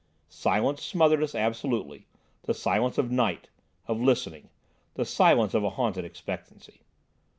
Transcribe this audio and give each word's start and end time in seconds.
Silence 0.29 0.81
smothered 0.81 1.21
us 1.21 1.35
absolutely—the 1.35 2.53
silence 2.55 2.97
of 2.97 3.11
night, 3.11 3.49
of 3.87 4.01
listening, 4.01 4.49
the 4.95 5.05
silence 5.05 5.53
of 5.53 5.63
a 5.63 5.69
haunted 5.69 6.03
expectancy. 6.05 6.81